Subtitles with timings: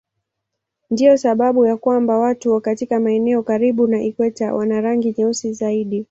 [0.89, 5.99] Ndiyo sababu ya kwamba watu katika maeneo karibu na ikweta wana rangi nyeusi zaidi.